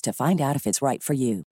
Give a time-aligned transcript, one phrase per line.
[0.00, 1.44] to find out if it's right for you.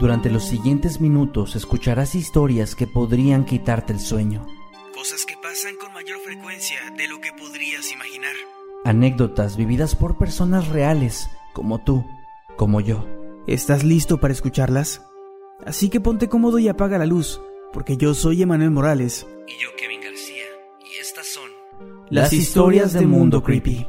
[0.00, 4.46] Durante los siguientes minutos escucharás historias que podrían quitarte el sueño.
[4.94, 8.32] Cosas que pasan con mayor frecuencia de lo que podrías imaginar.
[8.86, 12.02] Anécdotas vividas por personas reales como tú
[12.60, 13.06] como yo.
[13.46, 15.00] ¿Estás listo para escucharlas?
[15.64, 17.40] Así que ponte cómodo y apaga la luz,
[17.72, 19.26] porque yo soy Emanuel Morales.
[19.48, 20.44] Y yo Kevin García,
[20.82, 21.48] y estas son
[22.10, 23.86] las historias del mundo creepy.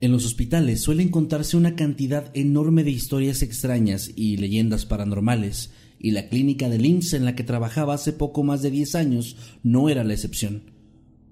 [0.00, 6.10] En los hospitales suele encontrarse una cantidad enorme de historias extrañas y leyendas paranormales, y
[6.10, 9.88] la clínica de IMSS en la que trabajaba hace poco más de 10 años no
[9.88, 10.75] era la excepción.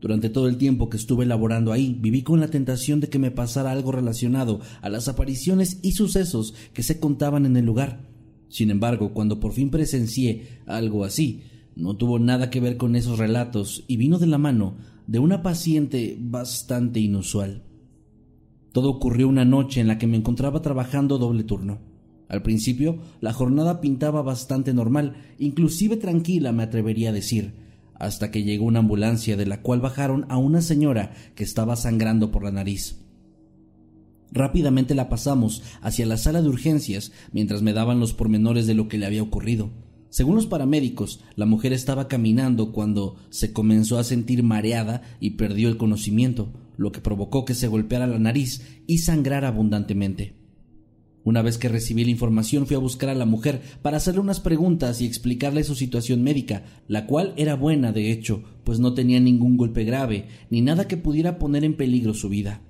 [0.04, 3.30] Durante todo el tiempo que estuve laborando ahí, viví con la tentación de que me
[3.30, 8.06] pasara algo relacionado a las apariciones y sucesos que se contaban en el lugar.
[8.50, 13.18] Sin embargo, cuando por fin presencié algo así, no tuvo nada que ver con esos
[13.18, 17.62] relatos y vino de la mano de una paciente bastante inusual.
[18.72, 21.78] Todo ocurrió una noche en la que me encontraba trabajando doble turno.
[22.28, 27.63] Al principio, la jornada pintaba bastante normal, inclusive tranquila me atrevería a decir,
[27.94, 32.30] hasta que llegó una ambulancia de la cual bajaron a una señora que estaba sangrando
[32.30, 33.00] por la nariz.
[34.32, 38.88] Rápidamente la pasamos hacia la sala de urgencias mientras me daban los pormenores de lo
[38.88, 39.70] que le había ocurrido.
[40.10, 45.68] Según los paramédicos, la mujer estaba caminando cuando se comenzó a sentir mareada y perdió
[45.68, 50.43] el conocimiento, lo que provocó que se golpeara la nariz y sangrara abundantemente.
[51.24, 54.40] Una vez que recibí la información fui a buscar a la mujer para hacerle unas
[54.40, 59.18] preguntas y explicarle su situación médica, la cual era buena de hecho, pues no tenía
[59.20, 62.60] ningún golpe grave, ni nada que pudiera poner en peligro su vida.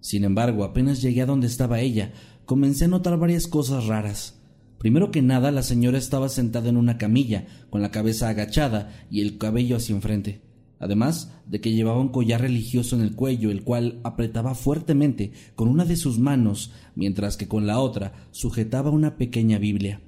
[0.00, 2.12] Sin embargo, apenas llegué a donde estaba ella,
[2.44, 4.38] comencé a notar varias cosas raras.
[4.76, 9.22] Primero que nada, la señora estaba sentada en una camilla, con la cabeza agachada y
[9.22, 10.42] el cabello hacia enfrente
[10.84, 15.66] además de que llevaba un collar religioso en el cuello, el cual apretaba fuertemente con
[15.68, 20.02] una de sus manos, mientras que con la otra sujetaba una pequeña Biblia.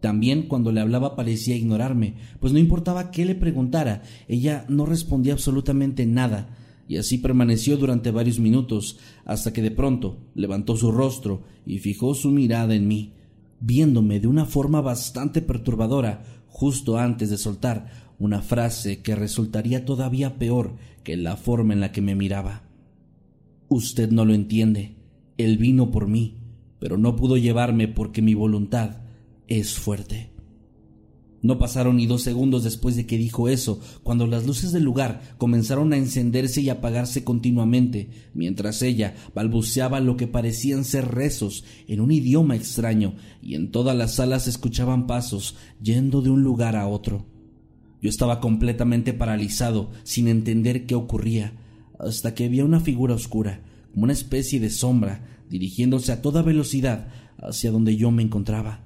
[0.00, 5.32] También cuando le hablaba parecía ignorarme, pues no importaba qué le preguntara, ella no respondía
[5.32, 6.54] absolutamente nada,
[6.86, 12.14] y así permaneció durante varios minutos, hasta que de pronto levantó su rostro y fijó
[12.14, 13.14] su mirada en mí,
[13.58, 20.38] viéndome de una forma bastante perturbadora, justo antes de soltar una frase que resultaría todavía
[20.38, 22.62] peor que la forma en la que me miraba.
[23.68, 24.96] Usted no lo entiende.
[25.36, 26.38] Él vino por mí,
[26.78, 29.02] pero no pudo llevarme porque mi voluntad
[29.46, 30.34] es fuerte.
[31.42, 35.20] No pasaron ni dos segundos después de que dijo eso, cuando las luces del lugar
[35.36, 42.00] comenzaron a encenderse y apagarse continuamente, mientras ella balbuceaba lo que parecían ser rezos en
[42.00, 46.76] un idioma extraño, y en todas las salas se escuchaban pasos yendo de un lugar
[46.76, 47.26] a otro.
[48.04, 51.54] Yo estaba completamente paralizado, sin entender qué ocurría,
[51.98, 57.08] hasta que vi una figura oscura, como una especie de sombra, dirigiéndose a toda velocidad
[57.38, 58.84] hacia donde yo me encontraba.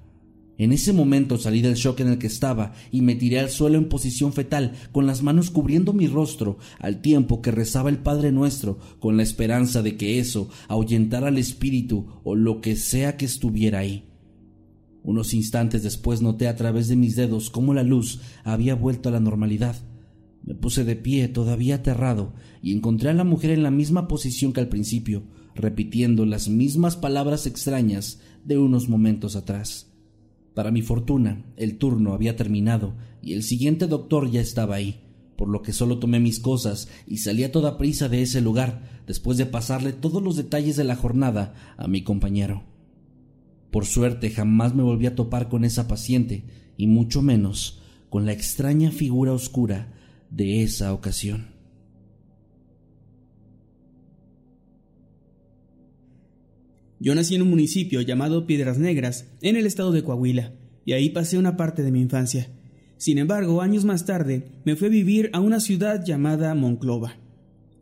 [0.56, 3.76] En ese momento salí del shock en el que estaba y me tiré al suelo
[3.76, 8.30] en posición fetal, con las manos cubriendo mi rostro, al tiempo que rezaba el Padre
[8.30, 13.24] Nuestro, con la esperanza de que eso ahuyentara al espíritu o lo que sea que
[13.24, 14.07] estuviera ahí.
[15.08, 19.12] Unos instantes después noté a través de mis dedos cómo la luz había vuelto a
[19.12, 19.74] la normalidad.
[20.44, 24.52] Me puse de pie, todavía aterrado, y encontré a la mujer en la misma posición
[24.52, 25.22] que al principio,
[25.54, 29.90] repitiendo las mismas palabras extrañas de unos momentos atrás.
[30.52, 35.00] Para mi fortuna, el turno había terminado y el siguiente doctor ya estaba ahí,
[35.38, 38.82] por lo que solo tomé mis cosas y salí a toda prisa de ese lugar,
[39.06, 42.67] después de pasarle todos los detalles de la jornada a mi compañero.
[43.70, 46.44] Por suerte jamás me volví a topar con esa paciente,
[46.76, 49.92] y mucho menos con la extraña figura oscura
[50.30, 51.58] de esa ocasión.
[57.00, 60.54] Yo nací en un municipio llamado Piedras Negras, en el estado de Coahuila,
[60.84, 62.48] y ahí pasé una parte de mi infancia.
[62.96, 67.16] Sin embargo, años más tarde, me fui a vivir a una ciudad llamada Monclova,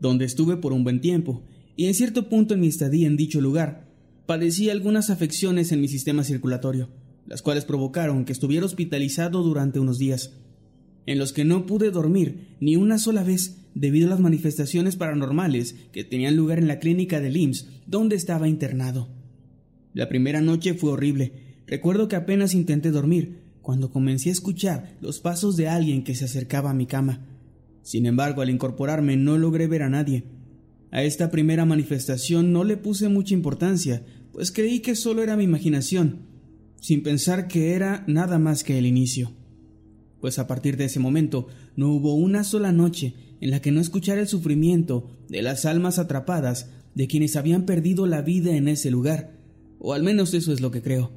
[0.01, 1.45] donde estuve por un buen tiempo,
[1.77, 3.86] y en cierto punto en mi estadía en dicho lugar,
[4.27, 6.91] padecí algunas afecciones en mi sistema circulatorio,
[7.27, 10.33] las cuales provocaron que estuviera hospitalizado durante unos días,
[11.07, 15.75] en los que no pude dormir ni una sola vez debido a las manifestaciones paranormales
[15.93, 19.09] que tenían lugar en la clínica de IMSS donde estaba internado.
[19.95, 21.63] La primera noche fue horrible.
[21.67, 26.25] Recuerdo que apenas intenté dormir cuando comencé a escuchar los pasos de alguien que se
[26.25, 27.27] acercaba a mi cama.
[27.83, 30.25] Sin embargo, al incorporarme no logré ver a nadie.
[30.91, 34.05] A esta primera manifestación no le puse mucha importancia,
[34.37, 36.19] pues creí que solo era mi imaginación,
[36.79, 39.33] sin pensar que era nada más que el inicio.
[40.21, 43.81] Pues a partir de ese momento no hubo una sola noche en la que no
[43.81, 48.91] escuchara el sufrimiento de las almas atrapadas de quienes habían perdido la vida en ese
[48.91, 49.39] lugar,
[49.79, 51.13] o al menos eso es lo que creo,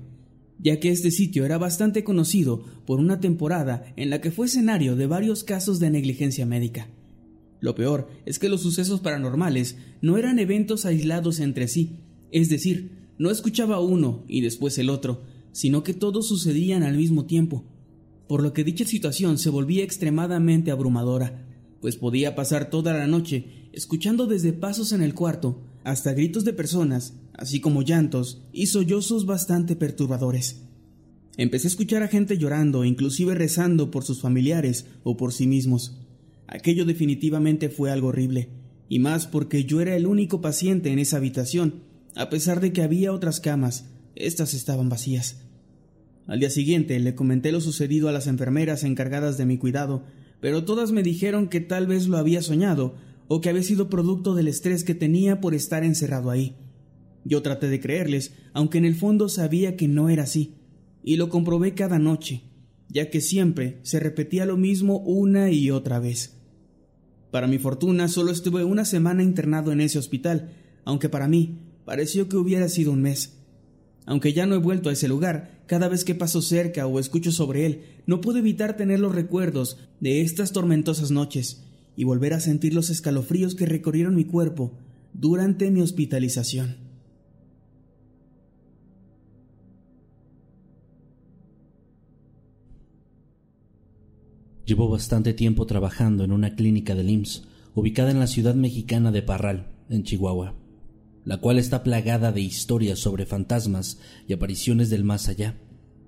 [0.58, 4.96] ya que este sitio era bastante conocido por una temporada en la que fue escenario
[4.96, 6.88] de varios casos de negligencia médica.
[7.60, 11.98] Lo peor es que los sucesos paranormales no eran eventos aislados entre sí,
[12.32, 15.22] es decir, no escuchaba uno y después el otro,
[15.52, 17.66] sino que todos sucedían al mismo tiempo,
[18.28, 21.46] por lo que dicha situación se volvía extremadamente abrumadora,
[21.82, 26.54] pues podía pasar toda la noche escuchando desde pasos en el cuarto hasta gritos de
[26.54, 30.64] personas, así como llantos y sollozos bastante perturbadores.
[31.38, 35.98] Empecé a escuchar a gente llorando, inclusive rezando por sus familiares o por sí mismos.
[36.48, 38.50] Aquello definitivamente fue algo horrible,
[38.90, 42.82] y más porque yo era el único paciente en esa habitación, a pesar de que
[42.82, 43.86] había otras camas,
[44.16, 45.42] estas estaban vacías.
[46.28, 50.04] Al día siguiente le comenté lo sucedido a las enfermeras encargadas de mi cuidado,
[50.42, 52.96] pero todas me dijeron que tal vez lo había soñado
[53.28, 56.56] o que había sido producto del estrés que tenía por estar encerrado ahí.
[57.26, 60.56] Yo traté de creerles, aunque en el fondo sabía que no era así,
[61.04, 62.44] y lo comprobé cada noche,
[62.90, 66.38] ya que siempre se repetía lo mismo una y otra vez.
[67.32, 70.52] Para mi fortuna solo estuve una semana internado en ese hospital,
[70.86, 71.60] aunque para mí
[71.90, 73.40] pareció que hubiera sido un mes.
[74.06, 77.32] Aunque ya no he vuelto a ese lugar, cada vez que paso cerca o escucho
[77.32, 81.64] sobre él, no puedo evitar tener los recuerdos de estas tormentosas noches
[81.96, 84.78] y volver a sentir los escalofríos que recorrieron mi cuerpo
[85.14, 86.78] durante mi hospitalización.
[94.64, 99.24] Llevo bastante tiempo trabajando en una clínica del IMSS ubicada en la ciudad mexicana de
[99.24, 100.59] Parral, en Chihuahua
[101.30, 105.60] la cual está plagada de historias sobre fantasmas y apariciones del más allá,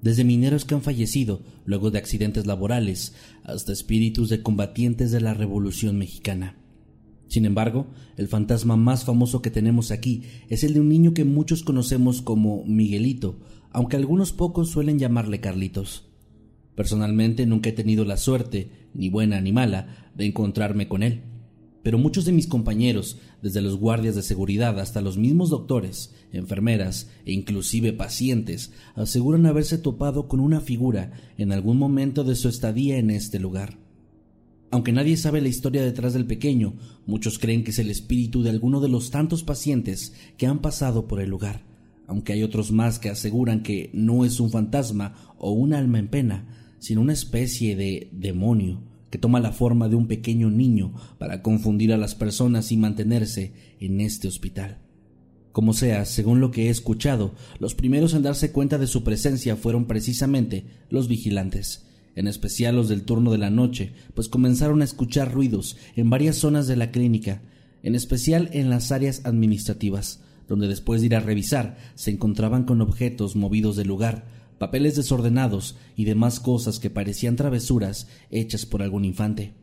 [0.01, 3.13] desde mineros que han fallecido luego de accidentes laborales
[3.43, 6.57] hasta espíritus de combatientes de la Revolución mexicana.
[7.27, 7.85] Sin embargo,
[8.17, 12.23] el fantasma más famoso que tenemos aquí es el de un niño que muchos conocemos
[12.23, 16.09] como Miguelito, aunque algunos pocos suelen llamarle Carlitos.
[16.73, 21.21] Personalmente nunca he tenido la suerte, ni buena ni mala, de encontrarme con él
[21.83, 27.09] pero muchos de mis compañeros, desde los guardias de seguridad hasta los mismos doctores, enfermeras
[27.25, 32.97] e inclusive pacientes, aseguran haberse topado con una figura en algún momento de su estadía
[32.97, 33.77] en este lugar.
[34.69, 38.51] Aunque nadie sabe la historia detrás del pequeño, muchos creen que es el espíritu de
[38.51, 41.65] alguno de los tantos pacientes que han pasado por el lugar,
[42.07, 46.07] aunque hay otros más que aseguran que no es un fantasma o un alma en
[46.07, 51.43] pena, sino una especie de demonio que toma la forma de un pequeño niño para
[51.43, 54.79] confundir a las personas y mantenerse en este hospital.
[55.51, 59.57] Como sea, según lo que he escuchado, los primeros en darse cuenta de su presencia
[59.57, 64.85] fueron precisamente los vigilantes, en especial los del turno de la noche, pues comenzaron a
[64.85, 67.41] escuchar ruidos en varias zonas de la clínica,
[67.83, 72.81] en especial en las áreas administrativas, donde después de ir a revisar se encontraban con
[72.81, 74.25] objetos movidos del lugar,
[74.61, 79.55] papeles desordenados y demás cosas que parecían travesuras hechas por algún infante.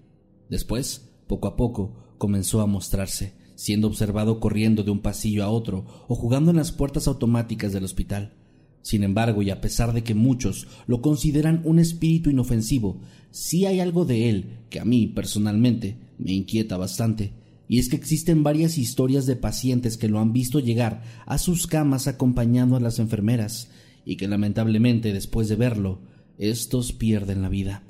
[0.50, 5.86] Después, poco a poco, comenzó a mostrarse, siendo observado corriendo de un pasillo a otro
[6.08, 8.34] o jugando en las puertas automáticas del hospital.
[8.82, 13.00] Sin embargo, y a pesar de que muchos lo consideran un espíritu inofensivo,
[13.30, 17.34] sí hay algo de él que a mí, personalmente, me inquieta bastante,
[17.68, 21.68] y es que existen varias historias de pacientes que lo han visto llegar a sus
[21.68, 23.68] camas acompañando a las enfermeras,
[24.08, 26.00] y que lamentablemente después de verlo,
[26.38, 27.82] estos pierden la vida.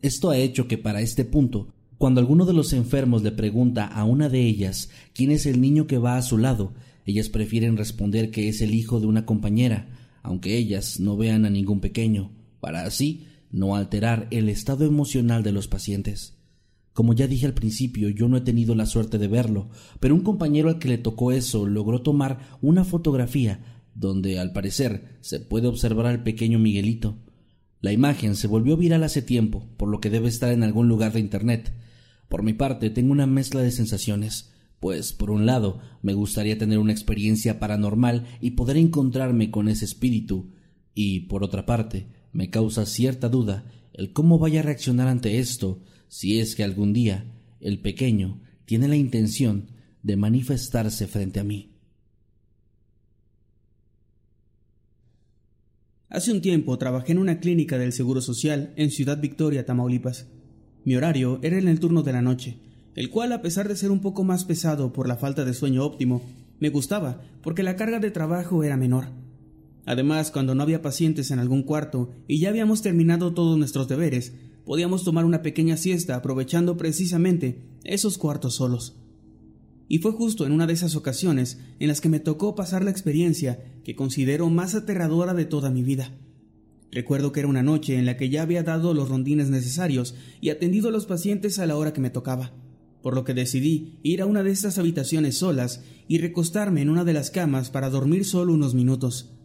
[0.00, 4.04] Esto ha hecho que para este punto, cuando alguno de los enfermos le pregunta a
[4.04, 6.72] una de ellas quién es el niño que va a su lado,
[7.04, 9.86] ellas prefieren responder que es el hijo de una compañera,
[10.22, 15.52] aunque ellas no vean a ningún pequeño, para así no alterar el estado emocional de
[15.52, 16.38] los pacientes.
[16.94, 19.68] Como ya dije al principio, yo no he tenido la suerte de verlo,
[20.00, 25.16] pero un compañero al que le tocó eso logró tomar una fotografía donde al parecer
[25.22, 27.16] se puede observar al pequeño Miguelito.
[27.80, 31.12] La imagen se volvió viral hace tiempo, por lo que debe estar en algún lugar
[31.12, 31.72] de Internet.
[32.28, 36.78] Por mi parte, tengo una mezcla de sensaciones, pues por un lado me gustaría tener
[36.78, 40.52] una experiencia paranormal y poder encontrarme con ese espíritu,
[40.94, 45.82] y por otra parte me causa cierta duda el cómo vaya a reaccionar ante esto
[46.08, 49.70] si es que algún día el pequeño tiene la intención
[50.02, 51.75] de manifestarse frente a mí.
[56.08, 60.28] Hace un tiempo trabajé en una clínica del Seguro Social en Ciudad Victoria, Tamaulipas.
[60.84, 62.60] Mi horario era en el turno de la noche,
[62.94, 65.84] el cual, a pesar de ser un poco más pesado por la falta de sueño
[65.84, 66.22] óptimo,
[66.60, 69.06] me gustaba porque la carga de trabajo era menor.
[69.84, 74.32] Además, cuando no había pacientes en algún cuarto y ya habíamos terminado todos nuestros deberes,
[74.64, 78.96] podíamos tomar una pequeña siesta aprovechando precisamente esos cuartos solos.
[79.88, 82.90] Y fue justo en una de esas ocasiones en las que me tocó pasar la
[82.92, 86.10] experiencia que considero más aterradora de toda mi vida.
[86.90, 90.50] Recuerdo que era una noche en la que ya había dado los rondines necesarios y
[90.50, 92.52] atendido a los pacientes a la hora que me tocaba,
[93.00, 97.04] por lo que decidí ir a una de estas habitaciones solas y recostarme en una
[97.04, 99.36] de las camas para dormir solo unos minutos.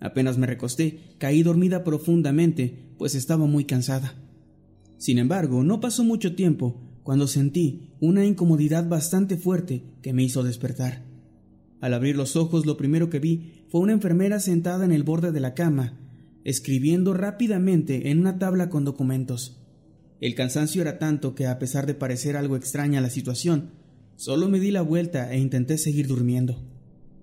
[0.00, 4.14] Apenas me recosté, caí dormida profundamente, pues estaba muy cansada.
[4.96, 10.42] Sin embargo, no pasó mucho tiempo cuando sentí una incomodidad bastante fuerte que me hizo
[10.42, 11.04] despertar.
[11.80, 15.32] Al abrir los ojos lo primero que vi fue una enfermera sentada en el borde
[15.32, 15.98] de la cama,
[16.44, 19.60] escribiendo rápidamente en una tabla con documentos.
[20.20, 23.70] El cansancio era tanto que, a pesar de parecer algo extraña la situación,
[24.16, 26.62] solo me di la vuelta e intenté seguir durmiendo.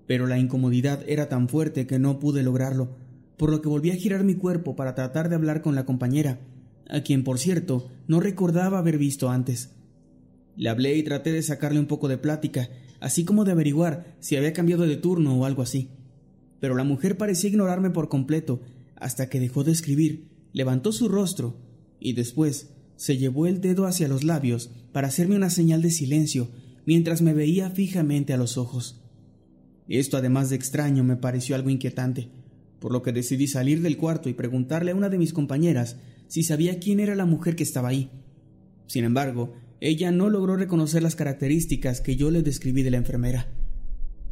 [0.06, 2.96] Pero la incomodidad era tan fuerte que no pude lograrlo,
[3.36, 6.38] por lo que volví a girar mi cuerpo para tratar de hablar con la compañera,
[6.88, 9.70] a quien por cierto no recordaba haber visto antes.
[10.56, 12.68] Le hablé y traté de sacarle un poco de plática,
[13.00, 15.88] así como de averiguar si había cambiado de turno o algo así.
[16.64, 18.62] Pero la mujer parecía ignorarme por completo,
[18.96, 21.58] hasta que dejó de escribir, levantó su rostro
[22.00, 26.48] y después se llevó el dedo hacia los labios para hacerme una señal de silencio
[26.86, 29.02] mientras me veía fijamente a los ojos.
[29.88, 32.30] Esto, además de extraño, me pareció algo inquietante,
[32.78, 35.96] por lo que decidí salir del cuarto y preguntarle a una de mis compañeras
[36.28, 38.08] si sabía quién era la mujer que estaba ahí.
[38.86, 39.52] Sin embargo,
[39.82, 43.50] ella no logró reconocer las características que yo le describí de la enfermera.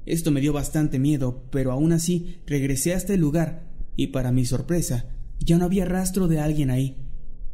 [0.06, 4.44] Esto me dio bastante miedo, pero aún así regresé hasta el lugar y para mi
[4.44, 5.06] sorpresa
[5.38, 6.96] ya no había rastro de alguien ahí,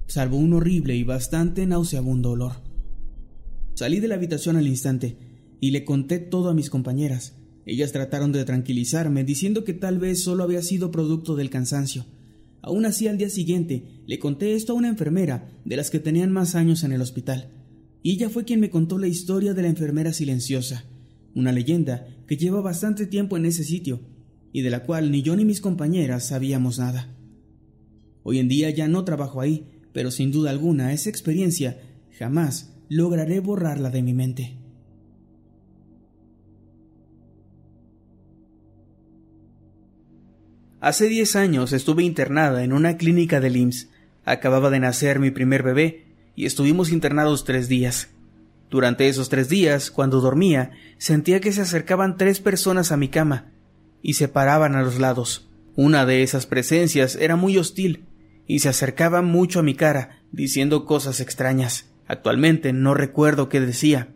[0.07, 2.53] salvo un horrible y bastante nauseabundo olor.
[3.75, 5.17] Salí de la habitación al instante
[5.61, 7.35] y le conté todo a mis compañeras.
[7.67, 12.07] Ellas trataron de tranquilizarme diciendo que tal vez solo había sido producto del cansancio,
[12.61, 16.33] Aún así, al día siguiente, le conté esto a una enfermera de las que tenían
[16.33, 17.51] más años en el hospital,
[18.03, 20.85] y ella fue quien me contó la historia de la enfermera silenciosa,
[21.39, 24.01] una leyenda que lleva bastante tiempo en ese sitio,
[24.53, 27.15] y de la cual ni yo ni mis compañeras sabíamos nada.
[28.23, 31.81] Hoy en día ya no trabajo ahí, pero sin duda alguna esa experiencia
[32.19, 34.59] jamás lograré borrarla de mi mente.
[40.81, 43.89] Hace diez años estuve internada en una clínica de IMSS.
[44.25, 46.05] Acababa de nacer mi primer bebé
[46.37, 48.11] y estuvimos internados tres días.
[48.71, 53.53] Durante esos tres días, cuando dormía, sentía que se acercaban tres personas a mi cama
[54.03, 55.49] y se paraban a los lados.
[55.75, 58.07] Una de esas presencias era muy hostil
[58.47, 61.87] y se acercaba mucho a mi cara, diciendo cosas extrañas.
[62.07, 64.09] Actualmente no recuerdo qué decía.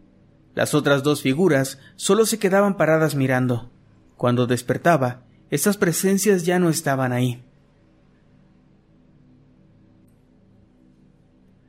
[0.55, 3.71] Las otras dos figuras solo se quedaban paradas mirando.
[4.17, 7.43] Cuando despertaba, estas presencias ya no estaban ahí.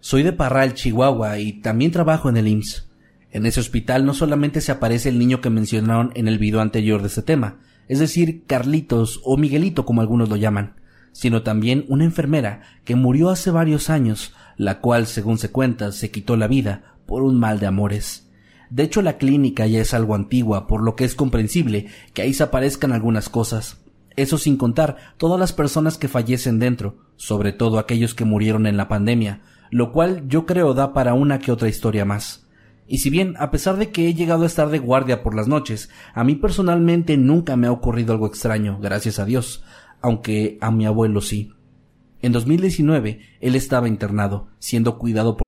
[0.05, 2.89] Soy de Parral, Chihuahua, y también trabajo en el IMSS.
[3.31, 7.01] En ese hospital no solamente se aparece el niño que mencionaron en el video anterior
[7.01, 10.75] de este tema, es decir, Carlitos o Miguelito como algunos lo llaman,
[11.13, 16.12] sino también una enfermera que murió hace varios años, la cual, según se cuenta, se
[16.12, 18.29] quitó la vida por un mal de amores.
[18.69, 22.33] De hecho, la clínica ya es algo antigua, por lo que es comprensible que ahí
[22.33, 23.82] se aparezcan algunas cosas.
[24.15, 28.77] Eso sin contar todas las personas que fallecen dentro, sobre todo aquellos que murieron en
[28.77, 29.41] la pandemia,
[29.72, 32.48] lo cual yo creo da para una que otra historia más.
[32.88, 35.48] Y si bien, a pesar de que he llegado a estar de guardia por las
[35.48, 39.63] noches, a mí personalmente nunca me ha ocurrido algo extraño, gracias a Dios,
[40.01, 41.53] aunque a mi abuelo sí.
[42.22, 45.48] En 2019, él estaba internado, siendo cuidado por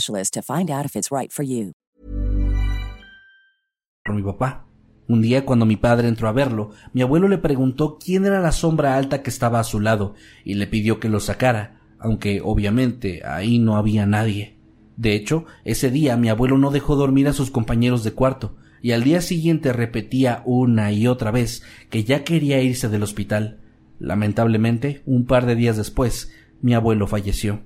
[0.05, 1.73] to find out if it's right for you.
[4.03, 4.65] por mi papá.
[5.07, 8.51] Un día cuando mi padre entró a verlo, mi abuelo le preguntó quién era la
[8.51, 10.15] sombra alta que estaba a su lado
[10.45, 14.57] y le pidió que lo sacara, aunque obviamente ahí no había nadie.
[14.95, 18.91] De hecho, ese día mi abuelo no dejó dormir a sus compañeros de cuarto, y
[18.91, 23.59] al día siguiente repetía una y otra vez que ya quería irse del hospital.
[23.99, 26.31] Lamentablemente, un par de días después,
[26.61, 27.61] mi abuelo falleció.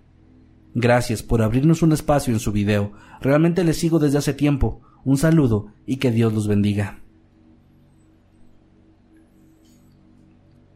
[0.77, 2.91] Gracias por abrirnos un espacio en su video.
[3.22, 4.82] Realmente les sigo desde hace tiempo.
[5.05, 7.00] Un saludo y que Dios los bendiga.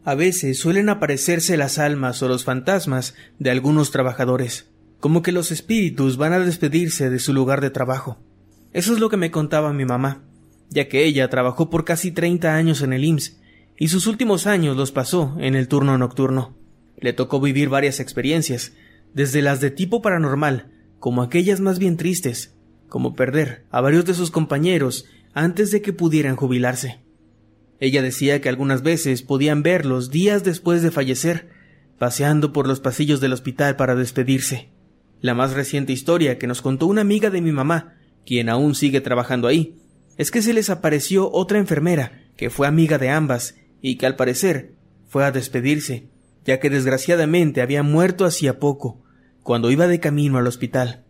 [0.06, 5.52] A veces suelen aparecerse las almas o los fantasmas de algunos trabajadores, como que los
[5.52, 8.18] espíritus van a despedirse de su lugar de trabajo.
[8.72, 10.24] Eso es lo que me contaba mi mamá,
[10.70, 13.38] ya que ella trabajó por casi 30 años en el IMSS
[13.78, 16.56] y sus últimos años los pasó en el turno nocturno.
[16.98, 18.74] Le tocó vivir varias experiencias,
[19.14, 22.56] desde las de tipo paranormal, como aquellas más bien tristes,
[22.88, 27.00] como perder a varios de sus compañeros antes de que pudieran jubilarse.
[27.80, 31.50] Ella decía que algunas veces podían verlos días después de fallecer,
[31.98, 34.70] paseando por los pasillos del hospital para despedirse.
[35.22, 39.02] La más reciente historia que nos contó una amiga de mi mamá, quien aún sigue
[39.02, 39.78] trabajando ahí,
[40.18, 44.16] es que se les apareció otra enfermera, que fue amiga de ambas, y que al
[44.16, 44.74] parecer
[45.08, 46.10] fue a despedirse,
[46.46, 49.02] ya que desgraciadamente había muerto hacía poco,
[49.44, 51.06] cuando iba de camino al hospital.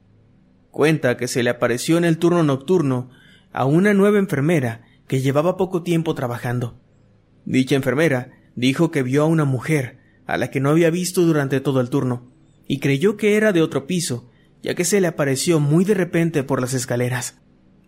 [0.71, 3.09] Cuenta que se le apareció en el turno nocturno
[3.51, 6.79] a una nueva enfermera que llevaba poco tiempo trabajando.
[7.45, 11.59] Dicha enfermera dijo que vio a una mujer a la que no había visto durante
[11.59, 12.31] todo el turno,
[12.67, 14.29] y creyó que era de otro piso,
[14.61, 17.39] ya que se le apareció muy de repente por las escaleras.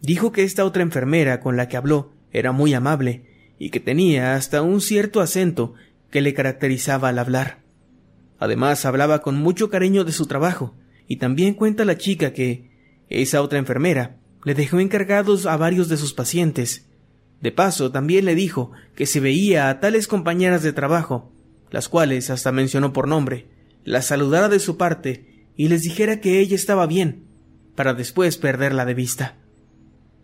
[0.01, 4.33] Dijo que esta otra enfermera con la que habló era muy amable y que tenía
[4.33, 5.75] hasta un cierto acento
[6.09, 7.60] que le caracterizaba al hablar.
[8.41, 10.73] Además, hablaba con mucho cariño de su trabajo,
[11.07, 12.71] y también cuenta la chica que
[13.07, 16.87] esa otra enfermera le dejó encargados a varios de sus pacientes.
[17.39, 21.31] De paso, también le dijo que se veía a tales compañeras de trabajo,
[21.69, 23.45] las cuales hasta mencionó por nombre,
[23.83, 27.25] las saludara de su parte y les dijera que ella estaba bien,
[27.75, 29.37] para después perderla de vista.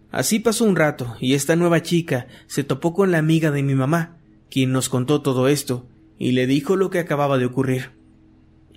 [0.10, 3.76] Así pasó un rato, y esta nueva chica se topó con la amiga de mi
[3.76, 4.18] mamá,
[4.50, 7.97] quien nos contó todo esto, y le dijo lo que acababa de ocurrir.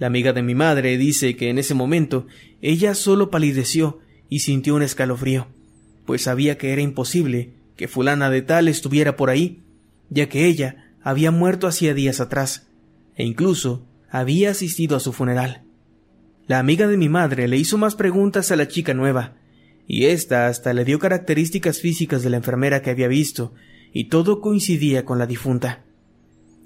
[0.00, 2.26] La amiga de mi madre dice que en ese momento
[2.62, 3.98] ella solo palideció
[4.30, 5.48] y sintió un escalofrío,
[6.06, 9.62] pues sabía que era imposible que fulana de tal estuviera por ahí,
[10.08, 12.70] ya que ella había muerto hacía días atrás,
[13.14, 15.64] e incluso había asistido a su funeral.
[16.46, 19.36] La amiga de mi madre le hizo más preguntas a la chica nueva,
[19.86, 23.52] y ésta hasta le dio características físicas de la enfermera que había visto,
[23.92, 25.84] y todo coincidía con la difunta.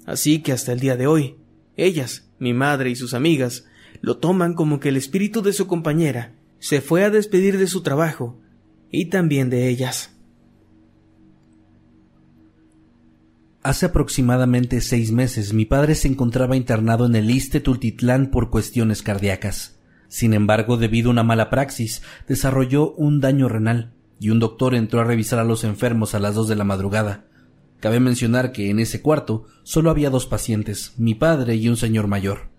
[0.05, 1.35] Así que hasta el día de hoy,
[1.77, 3.65] ellas, mi madre y sus amigas,
[4.01, 7.81] lo toman como que el espíritu de su compañera se fue a despedir de su
[7.81, 8.39] trabajo
[8.91, 10.11] y también de ellas.
[13.61, 19.01] Hace aproximadamente seis meses mi padre se encontraba internado en el Iste Tultitlán por cuestiones
[19.01, 19.79] cardíacas.
[20.07, 25.01] Sin embargo, debido a una mala praxis, desarrolló un daño renal y un doctor entró
[25.01, 27.25] a revisar a los enfermos a las dos de la madrugada.
[27.85, 32.07] Cabe mencionar que en ese cuarto solo había dos pacientes, mi padre y un señor
[32.07, 32.49] mayor.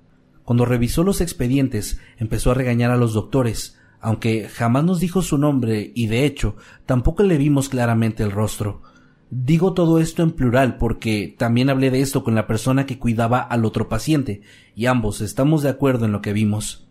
[0.45, 5.37] Cuando revisó los expedientes, empezó a regañar a los doctores, aunque jamás nos dijo su
[5.37, 6.55] nombre y de hecho
[6.87, 8.83] tampoco le vimos claramente el rostro.
[9.29, 13.41] Digo todo esto en plural porque también hablé de esto con la persona que cuidaba
[13.41, 14.43] al otro paciente,
[14.77, 16.87] y ambos estamos de acuerdo en lo que vimos.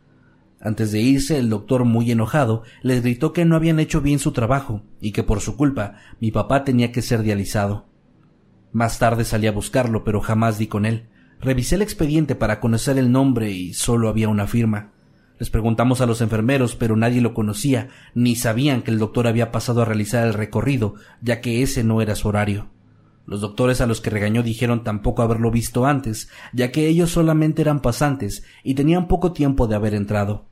[0.59, 4.33] Antes de irse, el doctor, muy enojado, les gritó que no habían hecho bien su
[4.33, 7.94] trabajo y que por su culpa mi papá tenía que ser dializado.
[8.75, 11.05] Más tarde salí a buscarlo, pero jamás di con él.
[11.39, 14.91] Revisé el expediente para conocer el nombre y solo había una firma.
[15.39, 19.49] Les preguntamos a los enfermeros, pero nadie lo conocía, ni sabían que el doctor había
[19.49, 22.67] pasado a realizar el recorrido, ya que ese no era su horario.
[23.25, 27.61] Los doctores a los que regañó dijeron tampoco haberlo visto antes, ya que ellos solamente
[27.61, 30.47] eran pasantes y tenían poco tiempo de haber entrado.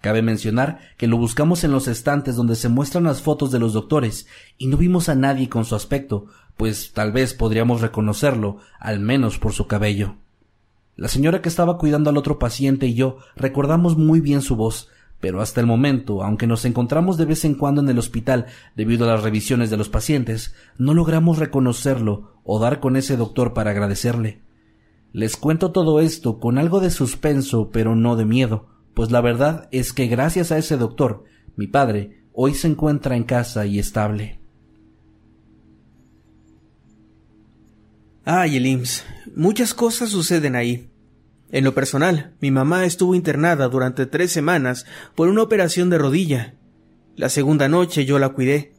[0.00, 3.72] Cabe mencionar que lo buscamos en los estantes donde se muestran las fotos de los
[3.72, 9.00] doctores y no vimos a nadie con su aspecto, pues tal vez podríamos reconocerlo, al
[9.00, 10.16] menos por su cabello.
[10.96, 14.88] La señora que estaba cuidando al otro paciente y yo recordamos muy bien su voz,
[15.20, 19.04] pero hasta el momento, aunque nos encontramos de vez en cuando en el hospital debido
[19.04, 23.72] a las revisiones de los pacientes, no logramos reconocerlo o dar con ese doctor para
[23.72, 24.40] agradecerle.
[25.12, 29.68] Les cuento todo esto con algo de suspenso, pero no de miedo, pues la verdad
[29.72, 31.24] es que gracias a ese doctor,
[31.56, 34.38] mi padre hoy se encuentra en casa y estable.
[38.28, 39.04] Ay, IMSS.
[39.36, 40.90] Muchas cosas suceden ahí.
[41.52, 44.84] En lo personal, mi mamá estuvo internada durante tres semanas
[45.14, 46.56] por una operación de rodilla.
[47.14, 48.72] La segunda noche yo la cuidé.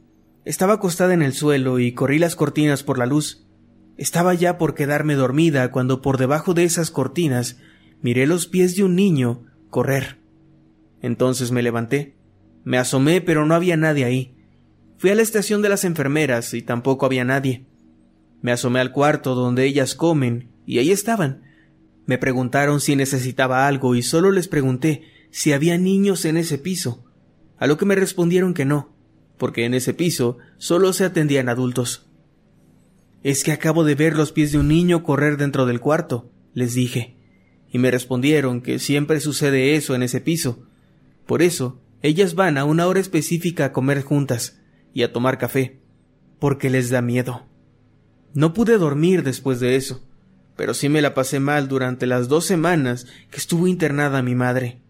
[0.44, 3.46] Estaba acostada en el suelo y corrí las cortinas por la luz.
[3.96, 7.56] Estaba ya por quedarme dormida cuando por debajo de esas cortinas
[8.02, 10.18] miré los pies de un niño correr.
[11.00, 12.18] Entonces me levanté.
[12.64, 14.36] Me asomé pero no había nadie ahí.
[14.98, 17.64] Fui a la estación de las enfermeras y tampoco había nadie.
[18.40, 21.42] Me asomé al cuarto donde ellas comen y ahí estaban.
[22.06, 27.04] Me preguntaron si necesitaba algo y solo les pregunté si había niños en ese piso,
[27.58, 28.94] a lo que me respondieron que no,
[29.36, 32.06] porque en ese piso solo se atendían adultos.
[33.22, 36.74] Es que acabo de ver los pies de un niño correr dentro del cuarto, les
[36.74, 37.16] dije,
[37.70, 40.66] y me respondieron que siempre sucede eso en ese piso.
[41.26, 44.60] Por eso, ellas van a una hora específica a comer juntas
[44.94, 45.80] y a tomar café,
[46.38, 47.47] porque les da miedo.
[48.38, 50.00] No pude dormir después de eso,
[50.54, 54.80] pero sí me la pasé mal durante las dos semanas que estuvo internada mi madre.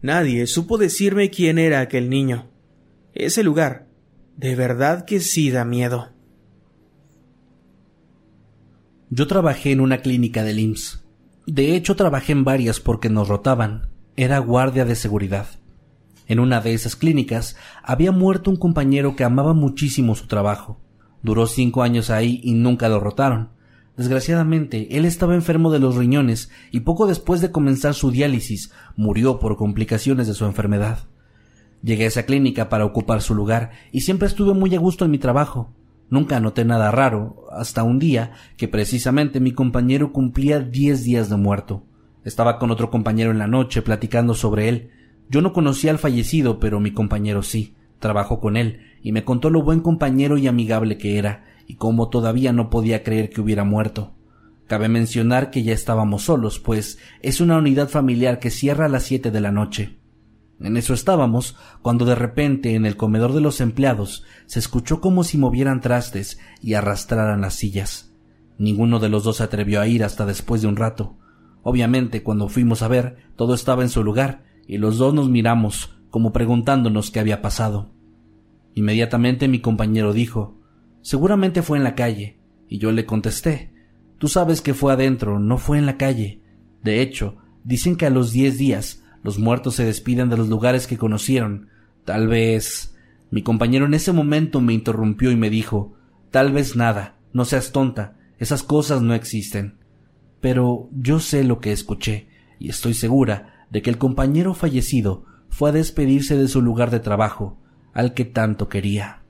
[0.00, 2.48] Nadie supo decirme quién era aquel niño.
[3.12, 3.88] Ese lugar,
[4.38, 6.12] de verdad que sí da miedo.
[9.10, 11.04] Yo trabajé en una clínica del IMSS.
[11.46, 13.90] De hecho, trabajé en varias porque nos rotaban.
[14.16, 15.48] Era guardia de seguridad.
[16.26, 20.80] En una de esas clínicas había muerto un compañero que amaba muchísimo su trabajo.
[21.24, 23.48] Duró cinco años ahí y nunca lo rotaron.
[23.96, 29.38] Desgraciadamente, él estaba enfermo de los riñones y poco después de comenzar su diálisis murió
[29.38, 30.98] por complicaciones de su enfermedad.
[31.82, 35.12] Llegué a esa clínica para ocupar su lugar y siempre estuve muy a gusto en
[35.12, 35.72] mi trabajo.
[36.10, 41.36] Nunca noté nada raro, hasta un día que precisamente mi compañero cumplía diez días de
[41.36, 41.84] muerto.
[42.22, 44.90] Estaba con otro compañero en la noche platicando sobre él.
[45.30, 47.76] Yo no conocía al fallecido, pero mi compañero sí.
[47.98, 52.08] Trabajó con él y me contó lo buen compañero y amigable que era, y cómo
[52.08, 54.14] todavía no podía creer que hubiera muerto.
[54.66, 59.02] Cabe mencionar que ya estábamos solos, pues es una unidad familiar que cierra a las
[59.02, 59.98] siete de la noche.
[60.58, 65.22] En eso estábamos, cuando de repente en el comedor de los empleados se escuchó como
[65.22, 68.10] si movieran trastes y arrastraran las sillas.
[68.56, 71.18] Ninguno de los dos se atrevió a ir hasta después de un rato.
[71.62, 75.94] Obviamente, cuando fuimos a ver, todo estaba en su lugar, y los dos nos miramos,
[76.08, 77.93] como preguntándonos qué había pasado.
[78.74, 80.60] Inmediatamente mi compañero dijo
[81.00, 83.72] Seguramente fue en la calle, y yo le contesté
[84.18, 86.40] Tú sabes que fue adentro, no fue en la calle.
[86.82, 90.86] De hecho, dicen que a los diez días los muertos se despiden de los lugares
[90.86, 91.68] que conocieron.
[92.04, 92.96] Tal vez.
[93.30, 95.94] Mi compañero en ese momento me interrumpió y me dijo
[96.30, 99.78] Tal vez nada, no seas tonta, esas cosas no existen.
[100.40, 105.70] Pero yo sé lo que escuché, y estoy segura de que el compañero fallecido fue
[105.70, 107.58] a despedirse de su lugar de trabajo,
[107.94, 109.22] al que tanto quería.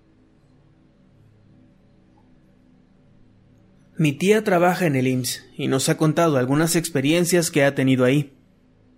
[3.97, 8.05] Mi tía trabaja en el IMSS y nos ha contado algunas experiencias que ha tenido
[8.05, 8.33] ahí,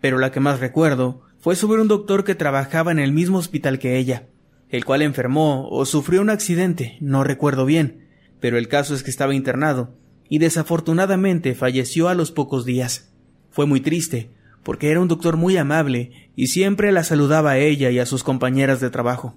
[0.01, 3.79] pero la que más recuerdo fue sobre un doctor que trabajaba en el mismo hospital
[3.79, 4.29] que ella,
[4.71, 8.07] el cual enfermó o sufrió un accidente, no recuerdo bien,
[8.41, 9.95] pero el caso es que estaba internado
[10.31, 13.13] y desafortunadamente falleció a los pocos días.
[13.51, 14.31] Fue muy triste,
[14.63, 18.25] porque era un doctor muy amable y siempre la saludaba a ella y a sus
[18.25, 19.37] compañeras de trabajo.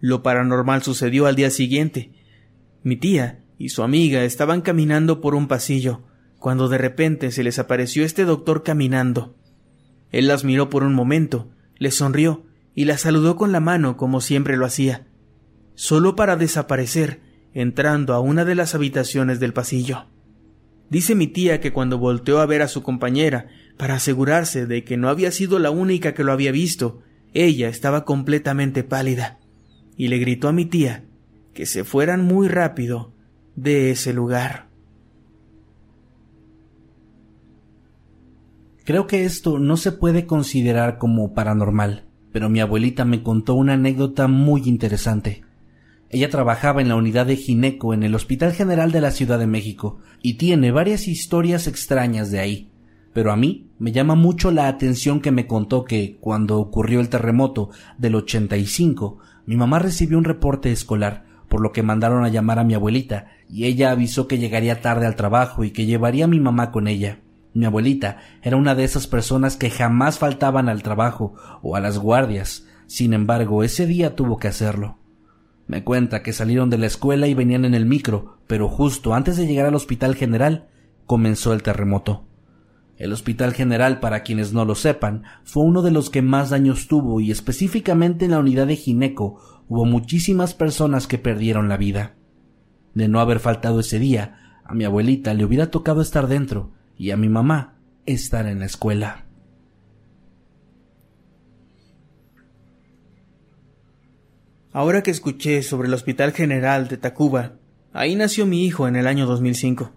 [0.00, 2.12] Lo paranormal sucedió al día siguiente.
[2.82, 6.02] Mi tía y su amiga estaban caminando por un pasillo,
[6.38, 9.34] cuando de repente se les apareció este doctor caminando.
[10.12, 14.20] Él las miró por un momento, les sonrió y la saludó con la mano como
[14.20, 15.08] siempre lo hacía,
[15.74, 17.20] solo para desaparecer
[17.52, 20.06] entrando a una de las habitaciones del pasillo.
[20.90, 24.96] Dice mi tía que cuando volteó a ver a su compañera para asegurarse de que
[24.96, 27.02] no había sido la única que lo había visto,
[27.34, 29.38] ella estaba completamente pálida
[29.98, 31.04] y le gritó a mi tía
[31.52, 33.12] que se fueran muy rápido
[33.56, 34.68] de ese lugar.
[38.84, 43.74] Creo que esto no se puede considerar como paranormal, pero mi abuelita me contó una
[43.74, 45.42] anécdota muy interesante.
[46.10, 49.46] Ella trabajaba en la unidad de gineco en el Hospital General de la Ciudad de
[49.46, 52.70] México y tiene varias historias extrañas de ahí.
[53.12, 57.08] Pero a mí me llama mucho la atención que me contó que, cuando ocurrió el
[57.08, 62.58] terremoto del 85, mi mamá recibió un reporte escolar, por lo que mandaron a llamar
[62.58, 66.28] a mi abuelita, y ella avisó que llegaría tarde al trabajo y que llevaría a
[66.28, 67.20] mi mamá con ella.
[67.54, 71.32] Mi abuelita era una de esas personas que jamás faltaban al trabajo
[71.62, 72.66] o a las guardias.
[72.88, 74.98] Sin embargo, ese día tuvo que hacerlo.
[75.66, 79.38] Me cuenta que salieron de la escuela y venían en el micro, pero justo antes
[79.38, 80.68] de llegar al Hospital General
[81.06, 82.27] comenzó el terremoto.
[82.98, 86.88] El Hospital General, para quienes no lo sepan, fue uno de los que más daños
[86.88, 92.16] tuvo y específicamente en la unidad de gineco hubo muchísimas personas que perdieron la vida.
[92.94, 97.12] De no haber faltado ese día, a mi abuelita le hubiera tocado estar dentro y
[97.12, 99.26] a mi mamá estar en la escuela.
[104.72, 107.52] Ahora que escuché sobre el Hospital General de Tacuba,
[107.92, 109.92] ahí nació mi hijo en el año 2005.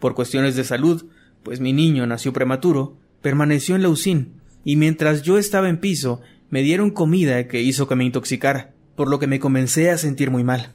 [0.00, 1.06] Por cuestiones de salud,
[1.42, 6.20] pues mi niño nació prematuro, permaneció en la UCIN, y mientras yo estaba en piso,
[6.50, 10.30] me dieron comida que hizo que me intoxicara, por lo que me comencé a sentir
[10.30, 10.74] muy mal.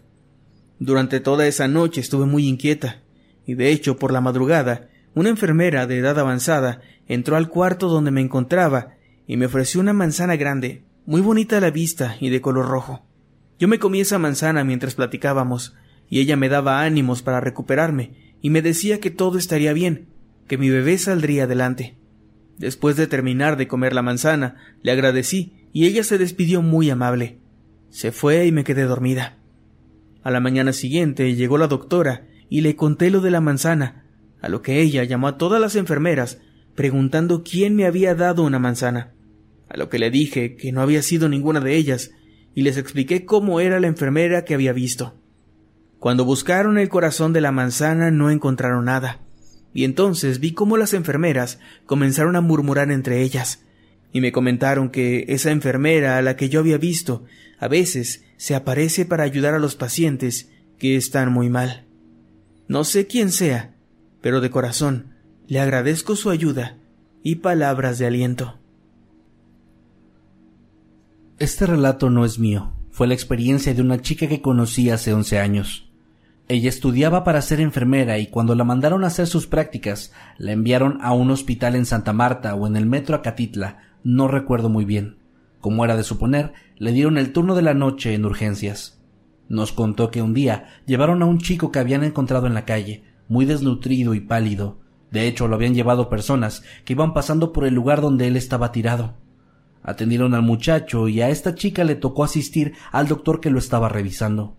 [0.80, 3.02] Durante toda esa noche estuve muy inquieta,
[3.46, 8.12] y de hecho por la madrugada, una enfermera de edad avanzada entró al cuarto donde
[8.12, 8.96] me encontraba
[9.28, 13.06] y me ofreció una manzana grande, muy bonita a la vista y de color rojo.
[13.60, 15.76] Yo me comí esa manzana mientras platicábamos,
[16.10, 20.08] y ella me daba ánimos para recuperarme, y me decía que todo estaría bien,
[20.48, 21.98] que mi bebé saldría adelante.
[22.58, 27.40] Después de terminar de comer la manzana, le agradecí, y ella se despidió muy amable.
[27.90, 29.38] Se fue y me quedé dormida.
[30.24, 34.06] A la mañana siguiente llegó la doctora y le conté lo de la manzana,
[34.42, 36.40] a lo que ella llamó a todas las enfermeras
[36.76, 39.14] preguntando quién me había dado una manzana,
[39.70, 42.12] a lo que le dije que no había sido ninguna de ellas,
[42.54, 45.20] y les expliqué cómo era la enfermera que había visto.
[46.00, 49.25] Cuando buscaron el corazón de la manzana no encontraron nada,
[49.76, 53.66] y entonces vi cómo las enfermeras comenzaron a murmurar entre ellas,
[54.14, 57.26] y me comentaron que esa enfermera a la que yo había visto
[57.60, 61.86] a veces se aparece para ayudar a los pacientes que están muy mal.
[62.70, 63.76] No sé quién sea,
[64.22, 65.14] pero de corazón
[65.46, 66.78] le agradezco su ayuda
[67.22, 68.58] y palabras de aliento.
[71.38, 75.38] Este relato no es mío, fue la experiencia de una chica que conocí hace once
[75.38, 75.92] años.
[76.48, 81.00] Ella estudiaba para ser enfermera y cuando la mandaron a hacer sus prácticas, la enviaron
[81.02, 85.18] a un hospital en Santa Marta o en el metro Acatitla, no recuerdo muy bien.
[85.60, 89.02] Como era de suponer, le dieron el turno de la noche en urgencias.
[89.50, 93.04] Nos contó que un día llevaron a un chico que habían encontrado en la calle,
[93.28, 94.78] muy desnutrido y pálido.
[95.10, 98.72] De hecho, lo habían llevado personas que iban pasando por el lugar donde él estaba
[98.72, 99.16] tirado.
[99.82, 103.90] Atendieron al muchacho y a esta chica le tocó asistir al doctor que lo estaba
[103.90, 104.58] revisando.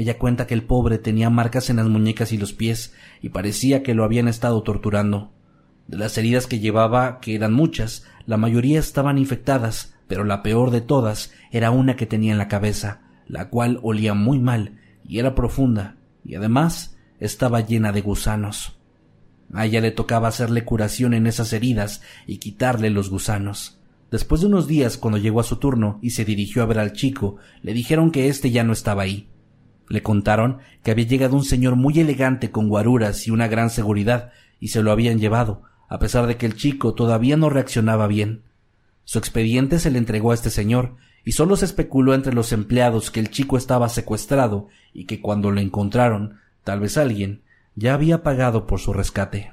[0.00, 3.82] Ella cuenta que el pobre tenía marcas en las muñecas y los pies y parecía
[3.82, 5.30] que lo habían estado torturando.
[5.88, 10.70] De las heridas que llevaba, que eran muchas, la mayoría estaban infectadas, pero la peor
[10.70, 15.18] de todas era una que tenía en la cabeza, la cual olía muy mal y
[15.18, 18.78] era profunda, y además estaba llena de gusanos.
[19.52, 23.78] A ella le tocaba hacerle curación en esas heridas y quitarle los gusanos.
[24.10, 26.94] Después de unos días, cuando llegó a su turno y se dirigió a ver al
[26.94, 29.29] chico, le dijeron que éste ya no estaba ahí.
[29.90, 34.30] Le contaron que había llegado un señor muy elegante con guaruras y una gran seguridad,
[34.60, 38.44] y se lo habían llevado, a pesar de que el chico todavía no reaccionaba bien.
[39.04, 43.10] Su expediente se le entregó a este señor, y solo se especuló entre los empleados
[43.10, 47.42] que el chico estaba secuestrado y que cuando lo encontraron, tal vez alguien,
[47.74, 49.52] ya había pagado por su rescate.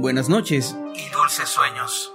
[0.00, 0.74] Buenas noches.
[0.94, 2.10] y dulces sueños.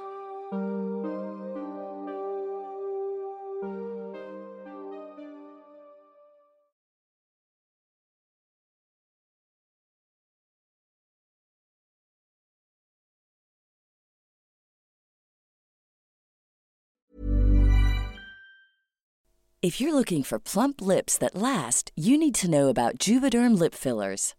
[19.61, 23.73] If you're looking for plump lips that last, you need to know about Juvederm lip
[23.73, 24.35] fillers.